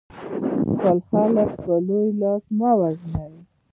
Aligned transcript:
خپل 0.71 0.97
خلک 1.09 1.49
په 1.63 1.73
لوی 1.87 2.09
لاس 2.21 2.43
مه 2.57 2.71
وژنئ. 2.79 3.35